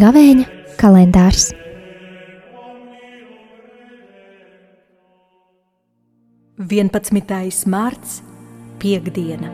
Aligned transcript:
Gavēņa 0.00 0.44
kalendārs. 0.80 1.50
Vienpadsmitais 6.70 7.64
mārts, 7.68 8.20
piekdiena. 8.80 9.50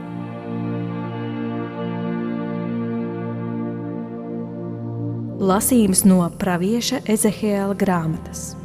Lasījums 5.46 6.04
no 6.08 6.20
pravieša 6.40 7.02
Ezehēla 7.16 7.76
grāmatas. 7.78 8.55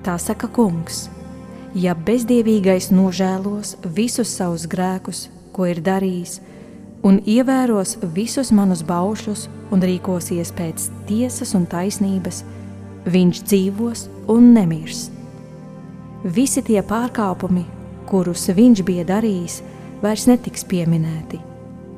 Tā 0.00 0.14
saka 0.16 0.48
kungs, 0.48 1.10
ja 1.76 1.92
bezdievīgais 1.92 2.88
nožēlos 2.88 3.74
visus 3.84 4.30
savus 4.32 4.64
grēkus, 4.70 5.26
ko 5.52 5.66
ir 5.68 5.82
darījis, 5.84 6.38
un 7.04 7.18
ievēros 7.28 7.98
visus 8.14 8.48
manus 8.52 8.80
baušļus 8.86 9.46
un 9.74 9.84
rīkosies 9.84 10.54
pēc 10.56 10.86
tiesas 11.08 11.52
un 11.58 11.66
taisnības, 11.68 12.42
viņš 13.12 13.42
dzīvos 13.44 14.06
un 14.32 14.54
nemirs. 14.56 15.10
Visi 16.24 16.64
tie 16.64 16.80
pārkāpumi, 16.80 17.66
kurus 18.08 18.48
viņš 18.56 18.84
bija 18.88 19.04
darījis, 19.08 19.60
vairs 20.00 20.26
netiks 20.32 20.64
pieminēti. 20.64 21.40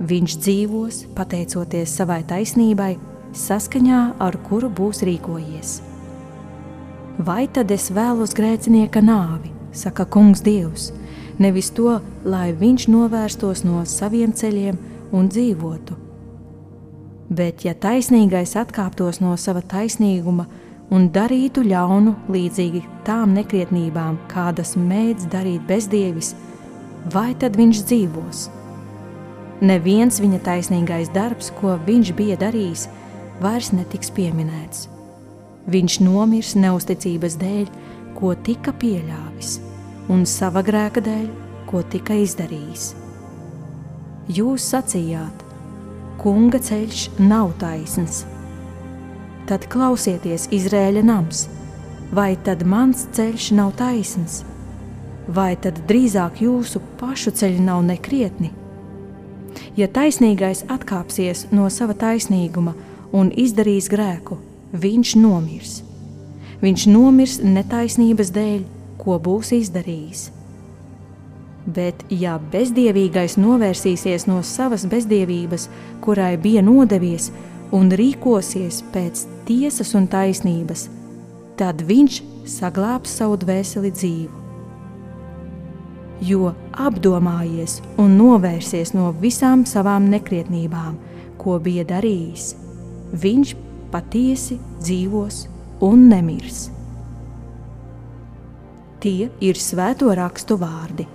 Viņš 0.03 0.37
dzīvos 0.43 1.01
pateicoties 1.15 1.95
savai 2.01 2.23
taisnībai, 2.27 2.97
saskaņā 3.31 4.03
ar 4.19 4.43
kuru 4.49 4.71
būs 4.75 5.07
rīkojies. 5.07 5.92
Vai 7.23 7.45
tad 7.47 7.71
es 7.71 7.91
vēlos 7.95 8.33
grēcinieka 8.35 8.99
nāvi, 9.05 9.53
saka 9.77 10.03
Kungs 10.11 10.41
Dievs, 10.43 10.89
nevis 11.39 11.69
to, 11.71 12.01
lai 12.25 12.51
viņš 12.57 12.87
novērstos 12.91 13.63
no 13.63 13.83
saviem 13.87 14.33
ceļiem 14.35 14.79
un 15.15 15.29
dzīvotu. 15.31 15.95
Bet, 17.31 17.63
ja 17.69 17.77
taisnīgais 17.79 18.57
atkāptos 18.59 19.21
no 19.23 19.37
sava 19.39 19.63
taisnīguma 19.63 20.49
un 20.91 21.07
darītu 21.15 21.63
ļaunu 21.69 22.17
līdzīgi 22.33 22.83
tām 23.07 23.37
nekrietnībām, 23.37 24.19
kādas 24.33 24.75
mēdz 24.75 25.29
darīt 25.31 25.63
bezdievis, 25.69 26.33
vai 27.13 27.37
tad 27.39 27.61
viņš 27.61 27.85
dzīvos? 27.93 28.47
Neviens 29.63 30.19
viņa 30.19 30.43
taisnīgais 30.49 31.13
darbs, 31.15 31.53
ko 31.61 31.77
viņš 31.87 32.17
bija 32.19 32.41
darījis, 32.41 32.89
vairs 33.45 33.71
netiks 33.77 34.11
pieminēts. 34.11 34.92
Viņš 35.71 36.01
nomirs 36.03 36.57
neusticības 36.59 37.37
dēļ, 37.39 37.69
ko 38.19 38.33
tika 38.35 38.75
pieļāvis, 38.75 39.61
un 40.11 40.27
sava 40.27 40.63
grēka 40.67 41.03
dēļ, 41.05 41.29
ko 41.71 41.85
tika 41.87 42.17
izdarījis. 42.19 42.93
Jūs 44.31 44.67
sacījāt, 44.75 45.45
kunga 46.23 46.59
ceļš 46.63 47.09
nav 47.23 47.55
taisns. 47.63 48.25
Tad 49.47 49.67
klausieties, 49.71 50.49
Izrēļa 50.55 51.03
nams, 51.07 51.47
vai 52.15 52.37
tad 52.47 52.63
mans 52.67 53.07
ceļš 53.15 53.49
nav 53.59 53.73
taisns, 53.79 54.43
vai 55.27 55.55
tad 55.59 55.81
drīzāk 55.89 56.43
jūsu 56.45 56.83
pašu 57.01 57.35
ceļi 57.39 57.63
nav 57.67 57.83
nekrietni? 57.87 58.53
Ja 59.77 59.89
taisnīgais 59.89 60.65
atkāpsies 60.71 61.47
no 61.53 61.69
sava 61.71 61.95
taisnīguma 61.99 62.75
un 63.13 63.31
izdarīs 63.35 63.91
grēku, 63.93 64.39
viņš 64.73 65.17
nomirs. 65.21 65.81
Viņš 66.63 66.87
nomirs 66.93 67.41
netaisnības 67.43 68.31
dēļ, 68.35 68.63
ko 69.03 69.19
būs 69.19 69.51
izdarījis 69.57 70.31
Bet, 71.67 72.01
ja 72.11 72.41
bezdievīgais 72.51 73.37
novērsīsies 73.39 74.27
no 74.27 74.41
savas 74.43 74.83
bezdievības, 74.91 75.69
kurai 76.03 76.35
bija 76.37 76.63
nodevies, 76.63 77.31
un 77.73 77.93
rīkosies 77.95 78.81
pēc 78.93 79.23
tiesas 79.47 79.95
un 79.95 80.09
taisnības, 80.11 80.89
tad 81.57 81.85
viņš 81.87 82.19
saglābs 82.51 83.15
savu 83.21 83.39
dvēseli 83.45 83.93
dzīvu. 83.95 84.41
Jo 86.23 86.53
apdomājies 86.79 87.79
un 87.99 88.19
novērsies 88.19 88.93
no 88.95 89.13
visām 89.23 89.63
savām 89.67 90.11
nekrietnībām, 90.11 90.99
ko 91.39 91.59
bija 91.63 91.87
darījis, 91.87 92.53
viņš 93.23 93.55
patiesi 93.93 94.59
dzīvos 94.81 95.47
un 95.85 96.07
nemirs. 96.11 96.69
Tie 99.03 99.29
ir 99.43 99.59
svēto 99.59 100.13
rakstu 100.15 100.57
vārdi. 100.61 101.09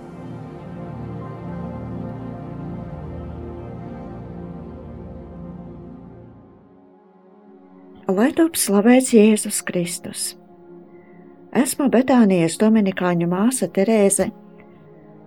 Lai 8.08 8.30
top 8.32 8.56
slavēts 8.56 9.12
Jēzus 9.12 9.62
Kristus. 9.68 10.28
Esmu 11.56 11.90
Betānijas 11.92 12.56
Dominikāņu 12.60 13.28
māsa 13.28 13.68
Terēze, 13.72 14.30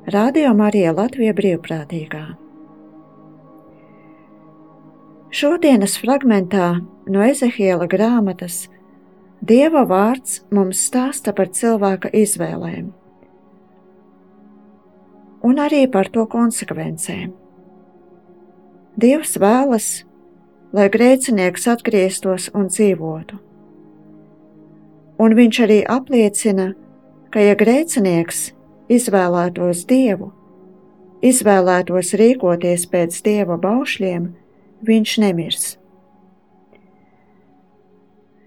Radio 0.10 0.54
Marija 0.58 0.94
Latvija 0.98 1.34
brīvprātīgā. 1.38 2.51
Šodienas 5.32 5.94
fragmentā 5.96 6.82
no 7.08 7.22
Ezehiela 7.24 7.88
grāmatas 7.88 8.66
Dieva 9.42 9.86
vārds 9.88 10.42
mums 10.52 10.82
stāsta 10.90 11.32
par 11.34 11.48
cilvēka 11.56 12.12
izvēlēm 12.12 12.90
un 15.42 15.58
arī 15.58 15.86
par 15.92 16.10
to 16.14 16.26
konsekvencēm. 16.30 17.32
Dievs 19.02 19.38
vēlas, 19.42 19.88
lai 20.76 20.90
grēcinieks 20.94 21.66
atgrieztos 21.72 22.50
un 22.54 22.68
dzīvotu. 22.70 23.40
Un 25.22 25.36
viņš 25.38 25.62
arī 25.66 25.80
apliecina, 25.96 26.72
ka 27.34 27.42
ja 27.42 27.56
grēcinieks 27.58 28.52
izvēlētos 28.92 29.86
dievu, 29.90 30.32
izvēlētos 31.26 32.14
rīkoties 32.20 32.88
pēc 32.92 33.22
dieva 33.26 33.58
baušļiem, 33.62 34.30
viņš 34.88 35.14
nemirs. 35.24 35.68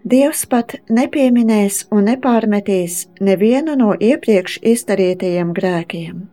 Dievs 0.05 0.43
pat 0.53 0.75
nepieminēs 0.93 1.87
un 1.95 2.11
nepārmetīs 2.11 3.07
nevienu 3.25 3.77
no 3.81 3.95
iepriekš 3.97 4.59
izdarītajiem 4.75 5.55
grēkiem. 5.57 6.27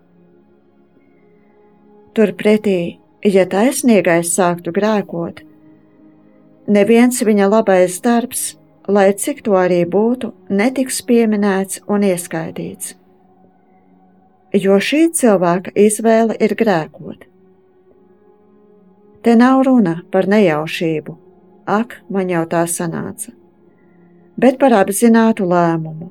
Turpretī, 2.11 2.81
ja 3.23 3.45
taisnīgais 3.47 4.33
sāktu 4.35 4.75
grēkot, 4.75 5.45
Neviens 6.71 7.17
viņa 7.25 7.47
labais 7.49 7.97
darbs, 8.05 8.41
lai 8.87 9.09
cik 9.17 9.41
to 9.43 9.57
arī 9.57 9.81
būtu, 9.89 10.29
netiks 10.49 11.01
pieminēts 11.07 11.81
un 11.89 12.05
ieskaitīts. 12.05 12.93
Jo 14.53 14.77
šī 14.77 15.07
cilvēka 15.17 15.73
izvēle 15.75 16.37
ir 16.39 16.53
grēkot. 16.59 17.25
Te 19.21 19.35
nav 19.37 19.61
runa 19.67 19.99
par 20.11 20.25
nejaušību, 20.25 21.13
ak, 21.69 21.99
man 22.09 22.31
jau 22.31 22.41
tā 22.49 22.63
sanāca, 22.65 23.29
bet 24.41 24.57
par 24.57 24.73
apzinātu 24.79 25.45
lēmumu. 25.45 26.09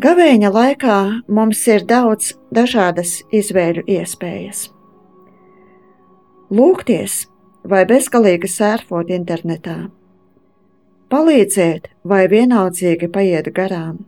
Gavēņa 0.00 0.50
laikā 0.54 0.96
mums 1.30 1.60
ir 1.68 1.84
daudz 1.86 2.32
dažādas 2.54 3.20
izvēļu 3.34 3.84
iespējas. 3.94 4.64
Lūgties 6.50 7.16
vai 7.62 7.84
bezgalīgi 7.86 8.50
sērfot 8.50 9.10
internetā, 9.14 9.76
palīdzēt 11.14 11.90
vai 12.02 12.24
vienaldzīgi 12.32 13.10
paiet 13.14 13.52
garām, 13.54 14.02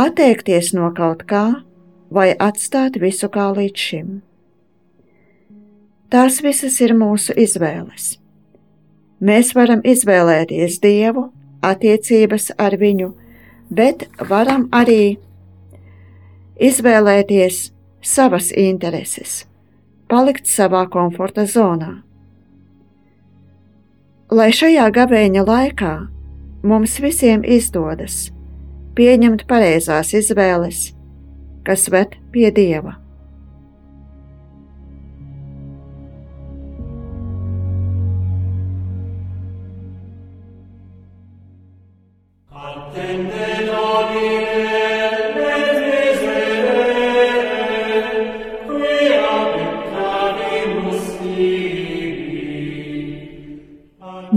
atteikties 0.00 0.72
no 0.76 0.88
kaut 0.96 1.26
kā 1.28 1.44
vai 2.08 2.30
atstāt 2.48 2.96
visu 3.00 3.28
kā 3.28 3.50
līdz 3.56 3.88
šim. 3.90 4.10
Tās 6.10 6.40
visas 6.42 6.80
ir 6.82 6.94
mūsu 6.98 7.36
izvēles. 7.38 8.16
Mēs 9.20 9.54
varam 9.54 9.84
izvēlēties 9.86 10.80
Dievu, 10.82 11.28
attiecības 11.62 12.50
ar 12.58 12.76
Viņu, 12.80 13.12
bet 13.70 14.08
varam 14.30 14.66
arī 14.74 15.18
izvēlēties 16.58 17.66
savas 18.02 18.50
intereses, 18.56 19.44
palikt 20.08 20.48
savā 20.50 20.86
komforta 20.90 21.46
zonā 21.46 22.00
lai 24.30 24.50
šajā 24.54 24.86
gabeņa 24.94 25.42
laikā 25.42 25.94
mums 26.62 26.98
visiem 27.02 27.42
izdodas 27.42 28.28
pieņemt 28.94 29.46
pareizās 29.50 30.12
izvēles, 30.14 30.90
kas 31.66 31.88
ved 31.90 32.14
pie 32.30 32.50
Dieva. 32.54 32.99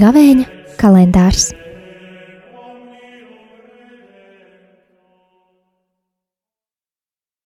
Gavēņa 0.03 0.45
kalendārs 0.77 1.49